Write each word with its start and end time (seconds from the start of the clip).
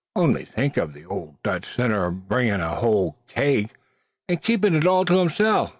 only 0.15 0.43
think 0.43 0.79
o' 0.79 0.87
the 0.87 1.05
owld 1.05 1.35
Dutch 1.43 1.75
sinner 1.75 2.09
bringin' 2.09 2.59
a 2.59 2.73
whole 2.73 3.19
kig 3.27 3.65
wid 3.65 3.69
'im, 3.69 3.77
an' 4.29 4.37
keepin' 4.37 4.75
it 4.75 4.87
all 4.87 5.05
to 5.05 5.19
himself. 5.19 5.69